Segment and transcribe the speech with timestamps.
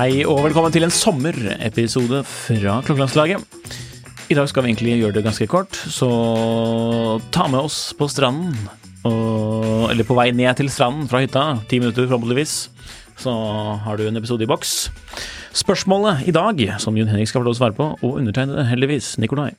[0.00, 3.42] Hei og velkommen til en sommerepisode fra Klokkelandslaget.
[4.32, 6.08] I dag skal vi egentlig gjøre det ganske kort, så
[7.28, 8.54] ta med oss på stranden.
[9.04, 12.54] Og, eller på vei ned til stranden fra hytta, ti minutter forhåpentligvis,
[13.20, 13.34] så
[13.84, 14.72] har du en episode i boks.
[15.60, 19.18] Spørsmålet i dag, som Jon Henrik skal få lov å svare på, og undertegnede heldigvis,
[19.20, 19.50] Nikolai,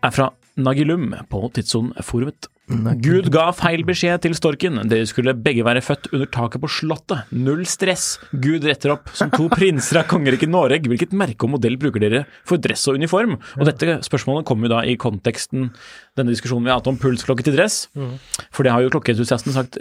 [0.00, 2.48] er fra Nagilum på Tidsson-forumet.
[3.02, 4.78] Gud ga feil beskjed til storken.
[4.90, 7.30] Dere skulle begge være født under taket på Slottet.
[7.34, 8.12] Null stress.
[8.30, 9.10] Gud retter opp.
[9.18, 13.00] Som to prinser av kongeriket Noreg, hvilket merke og modell bruker dere for dress og
[13.00, 13.38] uniform?
[13.58, 15.72] Og dette spørsmålet kommer jo da i konteksten
[16.18, 17.88] denne diskusjonen vi har hatt om pulsklokke til dress.
[18.54, 19.80] For det har jo klokkeentusiasten sagt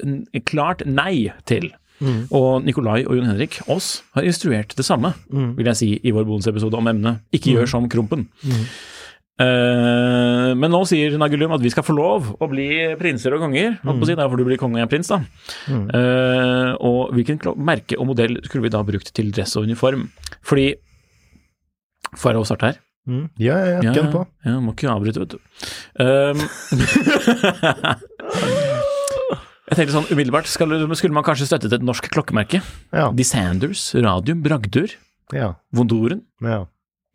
[0.50, 1.70] klart nei til.
[2.34, 6.26] Og Nikolai og Jon Henrik, oss, har instruert det samme, vil jeg si, i vår
[6.30, 8.30] bonusepisode om emnet Ikke gjør som Krompen.
[9.40, 12.68] Eh, men nå sier Nagulum at vi skal få lov å bli
[13.00, 13.78] prinser og konger.
[13.86, 14.02] Mm.
[14.04, 15.22] si, Der får du bli konge og er prins, da.
[15.70, 20.10] Eh, og hvilken merke og modell skulle vi da brukt til dress og uniform?
[20.44, 20.74] Fordi
[22.18, 22.78] Får jeg lov å starte her?
[23.10, 23.26] Mm.
[23.38, 24.22] Ja, ja, ja, Ja, på.
[24.46, 25.40] ja, må ikke avbryte, vet du.
[26.02, 26.40] Um,
[29.70, 32.64] jeg tenkte sånn umiddelbart, skulle man kanskje støttet et norsk klokkemerke?
[32.96, 33.12] Ja.
[33.14, 34.90] De Sanders, Radium, Bragdur,
[35.36, 35.52] ja.
[35.76, 36.64] Vondoren, ja.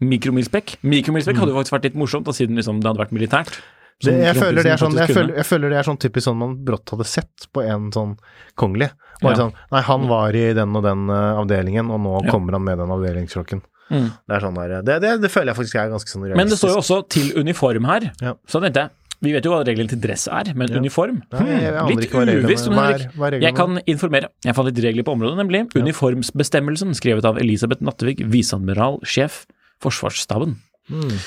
[0.09, 0.77] Mikromilspekk.
[0.83, 3.59] Mikromilspekk hadde jo faktisk vært litt morsomt, da, siden liksom, det hadde vært militært.
[4.03, 6.37] Det, jeg, føler det er sånn, jeg, føler, jeg føler det er sånn typisk sånn
[6.41, 8.17] man brått hadde sett på en sånn
[8.59, 8.91] kongelig.
[9.23, 9.39] Bare Ja.
[9.45, 12.31] sånn Nei, han var i den og den eh, avdelingen, og nå Ja.
[12.33, 13.63] kommer han med den avdelingsklokken.
[13.91, 14.11] Mm.
[14.29, 16.43] Det sånn der, det, det, det føler jeg faktisk er ganske sånn realistisk.
[16.43, 18.11] Men det står jo også til uniform her.
[18.21, 18.35] Ja.
[18.49, 18.91] Så tenkte jeg,
[19.25, 20.77] vi vet jo hva reglene til dress er, men Ja.
[20.83, 21.23] uniform?
[21.33, 22.69] Nei, jeg- jeg litt uvisst.
[22.69, 23.41] Henrik.
[23.43, 24.29] Jeg kan informere.
[24.45, 29.45] Jeg fant litt regler på området, nemlig uniformsbestemmelsen, skrevet av Elisabeth Nattevik, viseadmiral, sjef,
[29.83, 30.57] Forsvarsstaben.
[30.93, 31.19] Mm.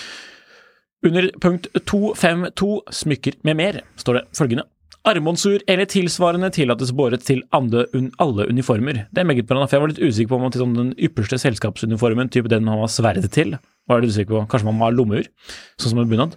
[1.08, 2.72] Under punkt 252,
[3.03, 4.66] smykker med mer, står det følgende.
[5.08, 9.06] Armbåndsur eller tilsvarende tillates båret til andre, un, alle uniformer.
[9.13, 11.40] Det er meget bra, for jeg var litt usikker på om til sånn den ypperste
[11.40, 13.56] selskapsuniformen, type den man har sverdet til,
[13.88, 14.44] var jeg litt usikker på.
[14.52, 15.29] Kanskje man må ha lommeur,
[15.79, 16.35] sånn som en bunad.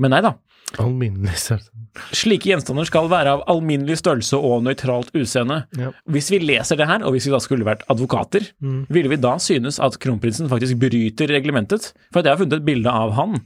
[0.00, 0.36] Men nei da.
[0.82, 1.70] Alminnelig størrelse.
[2.12, 5.62] Slike gjenstander skal være av alminnelig størrelse og nøytralt utseende.
[5.78, 5.92] Ja.
[6.10, 8.86] Hvis vi leser det her, og hvis vi da skulle vært advokater, Mm.
[8.90, 11.92] ville vi da synes at kronprinsen faktisk bryter reglementet?
[12.12, 13.40] For jeg har funnet et bilde av han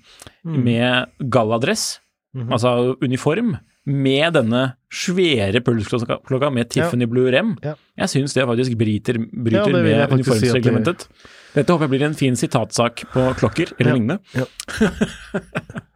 [0.45, 0.65] Mm.
[0.65, 2.01] med galladress,
[2.35, 2.51] Mhm.
[2.51, 7.57] altså uniform, med denne svære pulsklokka med Tiffany Blue Rem.
[7.63, 7.75] Ja.
[7.99, 11.01] Jeg synes det faktisk bryter, bryter Ja, det med uniformsreglementet.
[11.01, 13.97] si det- Dette håper jeg blir en fin sitatsak på klokker eller Ja.
[13.97, 14.19] lignende.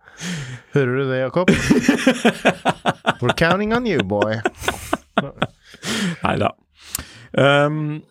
[0.75, 1.51] Hører du det, Jakob?
[3.23, 4.41] We're counting on you, boy.
[6.25, 6.51] Nei da.
[7.39, 8.03] Um,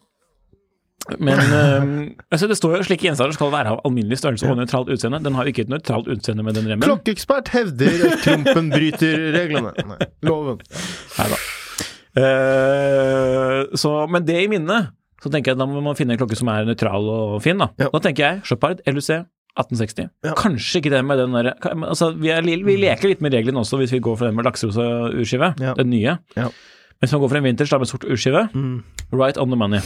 [1.20, 1.90] men um,
[2.32, 5.20] altså det står jo slike gjenstander skal være av alminnelig størrelse og nøytralt utseende.
[5.26, 6.86] Den har jo ikke et nøytralt utseende med den remmen.
[6.88, 9.74] Klokkeekspert hevder at Trumpen bryter reglene.
[9.92, 10.64] Nei, loven.
[11.20, 11.42] Neida.
[12.14, 14.92] Uh, så, men det i minnet,
[15.24, 17.60] så tenker jeg at da må man finne en klokke som er nøytral og fin.
[17.60, 17.90] Da, Ja.
[17.94, 19.10] da tenker jeg Shepard LUC
[19.60, 20.10] 1860.
[20.26, 20.34] Ja.
[20.40, 23.78] Kanskje ikke det med den der altså, vi, er, vi leker litt med reglene også
[23.82, 25.74] hvis vi går for den med lakserosa urskive, Ja.
[25.78, 26.18] den nye.
[26.36, 26.48] Ja.
[27.04, 28.84] Hvis man går for en vinters da med sort urskive, Mm.
[29.12, 29.80] right on the money.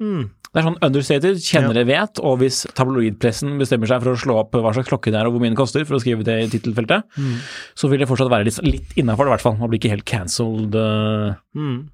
[0.00, 0.30] Mm.
[0.50, 4.52] Det er sånn understated, kjennere vet, og hvis tabloidpressen bestemmer seg for å slå opp
[4.56, 6.48] hva slags klokke det er og hvor mye den koster, for å skrive det i
[6.50, 7.36] tittelfeltet, Mm.
[7.76, 9.56] så vil det fortsatt være litt, litt innafor det, i hvert fall.
[9.60, 11.88] Man blir ikke helt cancelled uh, Mm.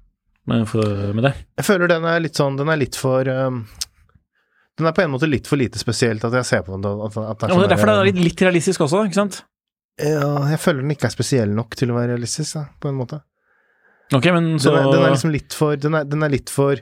[0.47, 1.33] med, for, med det.
[1.59, 3.65] Jeg føler den er litt sånn Den er litt for um,
[4.77, 6.85] Den er på en måte litt for lite spesielt at jeg ser på den.
[6.85, 9.05] At, at det Ja, men det er derfor det sånn er litt, litt realistisk også,
[9.07, 9.39] ikke sant?
[9.97, 12.99] Ja, jeg føler den ikke er spesiell nok til å være realistisk, da, på en
[12.99, 13.21] måte.
[14.13, 16.49] Ok, men så Den er, den er liksom litt for Den er, den er litt
[16.53, 16.79] for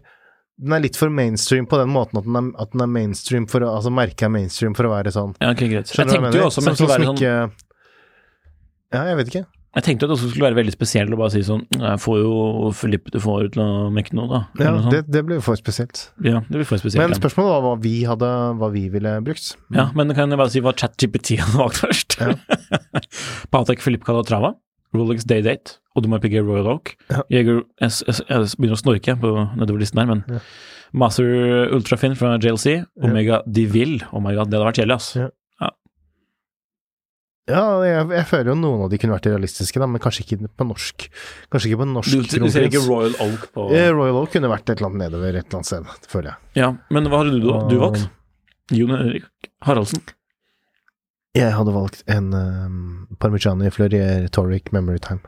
[0.55, 3.43] den er litt for mainstream på den måten at den er, at den er mainstream
[3.51, 5.33] for å Altså merket er mainstream for å være sånn.
[5.41, 5.89] Ja, ok, greit.
[5.91, 7.51] Skjønner jeg tenkte jo også men Sånn skulle være sånn ikke-
[8.95, 9.45] Ja, jeg vet ikke.
[9.75, 12.19] Jeg tenkte at det også skulle være veldig spesielt å bare si sånn Jeg får
[12.21, 14.39] jo Filippe du får til å mekke noe, da.
[14.63, 16.05] Ja, det, det blir jo for spesielt.
[16.23, 17.01] ja, det blir for spesielt.
[17.03, 18.29] Men spørsmålet var hva vi hadde
[18.61, 19.49] Hva vi ville brukt.
[19.75, 22.15] Ja, men kan jeg bare si hva ChatGPT hadde valgt først?
[23.53, 24.53] Patek Filippe Calatrava,
[24.95, 27.21] Rolex Daydate, Audemars Piguet Royal Oak, Ja.
[27.31, 30.41] Jeger jeg, jeg, jeg begynner å snorke på nedover listen her, men Ja.
[30.95, 31.27] Master
[31.75, 35.09] Ultrafin fra JLC, Omega Deville Oh my god, det hadde vært kjedelig, ass.
[35.19, 35.27] Ja.
[37.45, 40.49] Ja, jeg, jeg føler jo noen av de kunne vært realistiske, da, men kanskje ikke
[40.49, 41.05] på norsk.
[41.53, 42.81] Kanskje ikke på norsk Du, du ser ikke.
[42.87, 45.91] Royal Oak på Royal Oak kunne vært et eller annet nedover et eller annet sted,
[46.01, 46.41] det føler jeg.
[46.63, 48.07] Ja, men hva hadde du, du valgt?
[48.73, 50.01] Jon Erik Haraldsen?
[51.35, 52.81] Jeg hadde valgt en um,
[53.21, 55.21] Parmigiani Fleurier Toric Memory Time.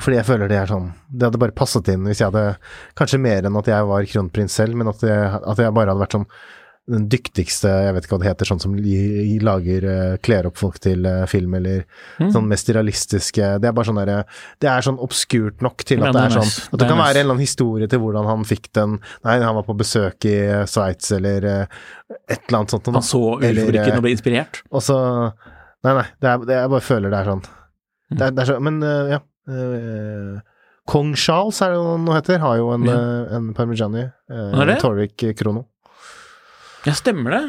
[0.00, 2.54] Fordi jeg føler det er sånn Det hadde bare passet inn hvis jeg hadde
[2.96, 6.00] Kanskje mer enn at jeg var kronprins selv, men at jeg, at jeg bare hadde
[6.00, 6.24] vært sånn
[6.90, 10.80] den dyktigste, jeg vet ikke hva det heter, sånn som lager eh, Kler opp folk
[10.82, 11.84] til eh, film, eller
[12.18, 12.32] Mm.
[12.34, 14.24] sånn mest realistiske Det er bare sånn derre
[14.60, 16.50] Det er sånn obskurt nok til Ja, at det det er sånn.
[16.66, 19.38] At Det det kan være en eller annen historie til hvordan han fikk den Nei,
[19.40, 22.90] han var på besøk i eh, Sveits, eller et eller annet sånt.
[22.92, 24.62] Han så eh, og ble inspirert?
[24.70, 24.98] og så
[25.86, 27.42] Nei, nei, det er, det, jeg bare føler det er sånn.
[27.42, 28.16] Mm.
[28.18, 29.18] Det er, det er så, men ja.
[30.86, 32.98] Kong Charles, er det noe heter, har jo en, Ja.
[33.38, 34.04] en Parmigiani.
[34.30, 34.76] Uh?
[34.82, 35.64] Torvik Krono.
[36.86, 37.42] Ja, stemmer det.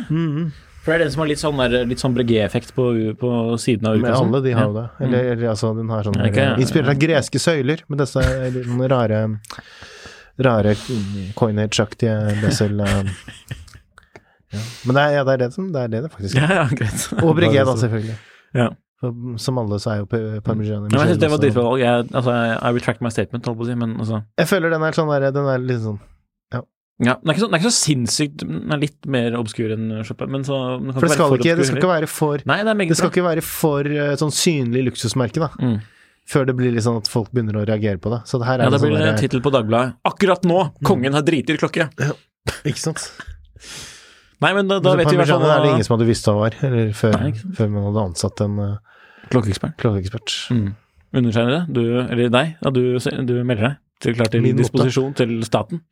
[0.84, 2.86] For det er den som har litt sånn, der- litt sånn Breguet-effekt på,
[3.18, 4.28] på siden av Men urkassen.
[4.34, 4.82] alle de har jo Ja.
[4.82, 5.06] det.
[5.08, 8.20] Eller, eller altså, den har sånn Ja, ikke- øh, Inspirert av greske søyler, med disse
[8.52, 9.40] litt noen rare
[10.44, 10.76] Rare
[11.38, 13.10] coinage-aktige bessel øh,
[14.54, 14.60] ja.
[14.86, 16.42] Men det er, ja, det er det som Det er det det faktisk er.
[16.42, 17.24] Ja, ja, greit.
[17.24, 18.16] Og Breguet, da, selvfølgelig.
[18.54, 18.68] Ja.
[19.02, 20.88] For, som alle så er jo pa- Parmigiani.
[20.92, 21.80] Men jeg synes det var dritbra valg.
[21.82, 24.84] Jeg, altså, I retract my statement, holdt på å si, men altså Jeg føler den
[24.84, 26.00] er sånn der, den er litt sånn
[27.04, 29.74] Ja, den er ikke så, den er ikke så sinnssykt Den er litt mer obskur
[29.76, 32.44] enn Chopin, men så den kan For det skal, ikke, det skal ikke være for
[32.50, 33.14] Nei, det Det skal bra.
[33.16, 35.50] ikke være for uh, sånn synlig luksusmerke, da.
[35.60, 35.80] Mm.
[36.34, 38.22] Før det blir litt sånn at folk begynner å reagere på det.
[38.30, 39.98] Så det her er Ja, det blir sånn det tittel på Dagbladet.
[40.08, 40.60] Akkurat nå!
[40.88, 41.90] Kongen har driter klokke!
[42.64, 43.04] Ikke sant?
[44.44, 46.08] Nei, men da, da Men vet vi i hvert fall er det ingen som hadde
[46.08, 48.74] visst hva var, eller før, Nei, før man hadde ansatt en uh,
[49.32, 49.76] Klokkeekspert.
[49.80, 50.34] klokkeekspert.
[50.56, 50.66] Mm.
[51.14, 55.36] Undertegnede, du, eller deg, ja, du, du melder deg til klar til Min disposisjon til
[55.48, 55.84] staten.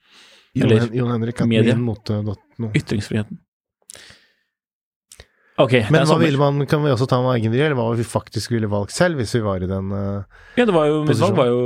[0.55, 1.77] Eller Jon Henrik, media.
[2.75, 3.39] Ytringsfriheten.
[5.61, 8.05] Ok, det Men hva ville man, kan vi også ta med egen eller hva vi
[8.07, 10.23] faktisk ville valgt selv, hvis vi var i den uh,
[10.57, 11.59] Ja, det var jo Mitt valg var jo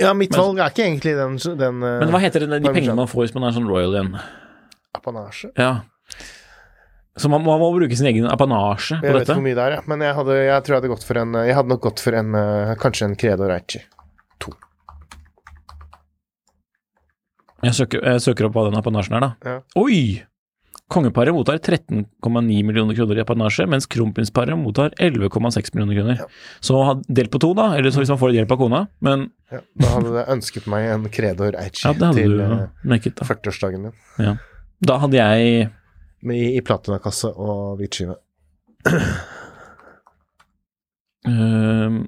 [0.00, 2.72] Ja, mitt Men- valg er ikke egentlig den, den uh, Men hva heter det, de
[2.72, 4.14] pengene man får hvis man er sånn royal igjen?
[4.90, 5.52] apanasje?
[5.54, 5.84] Ja.
[7.16, 9.28] Så man, man må bruke sin egen apanasje på Jeg vet dette?
[9.30, 9.82] ikke hvor mye det er, ja.
[9.86, 12.18] men jeg, hadde, jeg tror jeg hadde gått for en Jeg hadde nok gått for
[12.20, 13.82] en uh, kanskje en Credo Reichi.
[17.60, 19.30] Jeg søker, jeg søker opp hva den apanasjen er, da.
[19.44, 19.56] Ja.
[19.80, 20.00] Oi!
[20.90, 26.22] Kongeparet mottar 13,9 millioner kroner i apanasje, mens kronprinsparet mottar 11,6 millioner kroner.
[26.64, 28.80] Så delt på to, da, eller så hvis man får hjelp av kona.
[29.06, 32.98] Men Ja, da hadde jeg ønsket meg en Credor Eichi ja, til du uh, da.
[33.28, 33.94] 40-årsdagen min.
[34.18, 34.34] Ja.
[34.82, 35.68] Da hadde jeg
[36.26, 38.16] Med, I, i platinakasse og hvitskive.
[41.28, 42.02] Uh,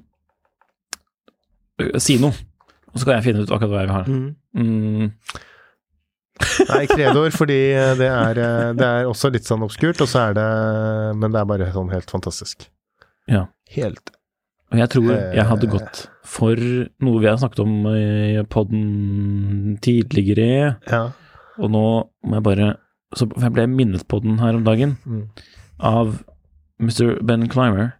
[1.99, 2.35] Si noe,
[2.93, 4.03] og så kan jeg finne ut akkurat hva jeg vil ha.
[4.53, 5.11] Mm,
[6.67, 10.29] Nei, Credoer, fordi eh, det er, eh, det er også litt sånn obskurt, og så
[10.29, 10.45] er det
[11.21, 12.67] Men det er bare sånn helt fantastisk.
[13.29, 13.45] Ja.
[13.75, 14.11] Helt
[14.73, 15.69] og jeg tror jeg hadde Eh.
[15.75, 21.11] gått for noe vi har snakket om i podden tidligere, Ja.
[21.59, 21.83] og nå
[22.25, 22.77] må jeg bare
[23.15, 25.29] så Jeg ble minnet på den her om dagen Mm.
[25.79, 26.23] av
[26.81, 27.21] Mr.
[27.23, 27.93] Ben Clymer.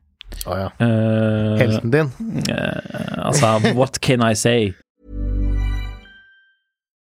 [0.48, 0.70] Å ja.
[0.82, 2.10] Eh, Helten din.
[2.50, 4.74] Uh, altså, what can I say?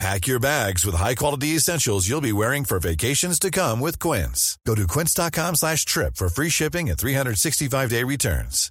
[0.00, 4.56] Pack your bags with high-quality essentials you'll be wearing for vacations to come with Quince.
[4.64, 8.70] Go to quince.com slash trip for free shipping and 365-day returns.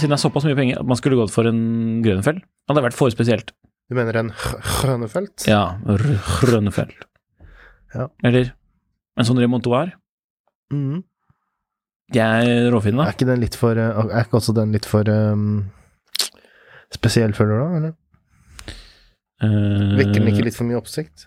[0.00, 2.84] Siden det er såpass mye penger at man skulle gått for en Grønefeld, hadde det
[2.86, 3.52] vært for spesielt.
[3.90, 4.30] Du mener en
[4.80, 5.44] Grønefelt?
[5.50, 6.20] Ja, R-
[7.94, 8.06] Ja.
[8.24, 8.52] Eller
[9.18, 9.92] en sånn remontoir.
[10.72, 11.02] Mhm.
[12.14, 13.04] Jeg råfin, da.
[13.06, 15.70] Er ikke den litt for eh, Er ikke også den litt for um,
[16.94, 17.92] spesiell, føler du da, eller?
[19.40, 21.18] Uh, Vekker den ikke litt for mye oppsikt?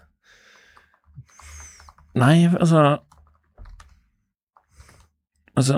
[2.20, 2.80] Nei, altså
[5.58, 5.76] Altså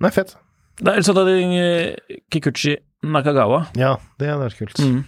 [0.00, 0.36] Nei, fett.
[0.80, 1.28] Det er sånn at
[2.32, 4.78] Kikuchi Nakagawa Ja, det hadde vært kult.
[4.80, 5.00] mm.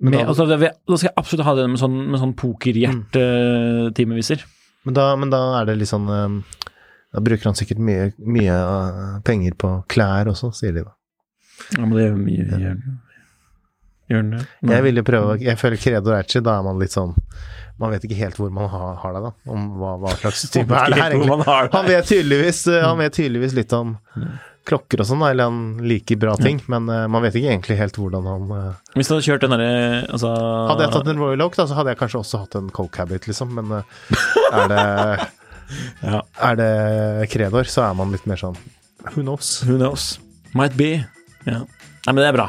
[0.00, 0.56] Men, med, da, altså, det,
[0.88, 4.40] Da skal jeg absolutt ha det med sånn, med sånn pokerhjerte-timeviser.
[4.88, 6.30] men, da, men da er det litt sånn eh,
[7.10, 10.92] Da bruker han sikkert mye, mye eh, penger på klær også, sier de da.
[11.76, 12.74] Ja, men det gjør mye Ja.
[14.10, 14.44] Gjør han det?
[14.62, 14.74] Nei.
[14.74, 17.12] Jeg vil jo prøve Jeg føler Credo Erci, da er man litt sånn
[17.78, 19.32] Man vet ikke helt hvor man har, har det, da.
[19.52, 21.74] Om hva, hva slags type er det her egentlig.
[21.74, 23.98] Han vet tydeligvis, eh, han vet tydeligvis litt om
[24.68, 27.96] klokker og sånn, eller han liker bra ting, men uh, man vet ikke egentlig helt
[27.96, 29.70] hvordan han uh, Hvis du hadde kjørt den derre
[30.04, 30.30] altså,
[30.68, 33.00] Hadde jeg tatt en Royal Oak, da, så hadde jeg kanskje også hatt en Coke
[33.00, 34.02] Habit, liksom, men uh,
[34.52, 34.84] er det
[36.02, 36.22] Ja.
[36.50, 36.70] Er det
[37.32, 38.56] Kredor, så er man litt mer sånn
[39.14, 39.60] Who knows?
[39.64, 40.18] Who knows?
[40.54, 41.04] Might be.
[41.46, 41.60] Ja.
[41.62, 42.48] Nei, men det er bra.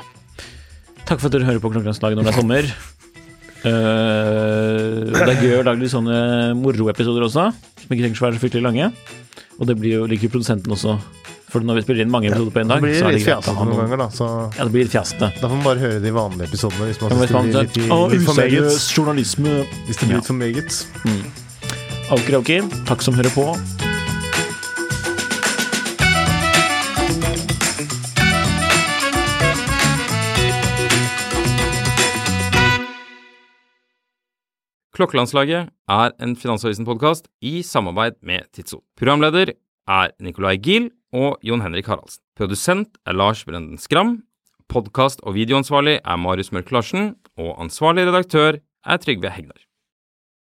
[1.06, 2.72] Takk for at dere hører på Klokkelandslaget når det er sommer.
[3.62, 6.16] Eh, det er gøy å lage litt sånne
[6.58, 8.88] moroepisoder også, som ikke trenger å være så fryktelig lange.
[9.60, 10.96] Og det blir jo liker produsenten også.
[11.52, 13.28] For når vi spiller inn mange episoder på Da dag, blir så er det litt
[13.28, 14.08] greit å ha noen ganger, da.
[14.16, 15.30] Så Ja, det blir litt fjasete.
[15.36, 18.00] da får man bare høre de vanlige episodene hvis man Ja, hvis man litt, Å,
[18.10, 18.82] litt for meget.
[18.96, 19.56] journalisme.
[19.86, 20.82] Hvis det blir litt for meget.
[22.12, 23.46] Okidoki, takk som hører på.
[34.92, 38.84] Klokkelandslaget er en Finansavisen-podkast i samarbeid med Tidso.
[39.00, 39.56] Programleder
[39.88, 42.20] er Nicolai Giel og Jon Henrik Haraldsen.
[42.36, 44.18] Produsent er Lars Brenden Skram.
[44.68, 47.16] Podkast- og videoansvarlig er Marius Mørk Larsen.
[47.40, 49.71] Og ansvarlig redaktør er Trygve Hegnar.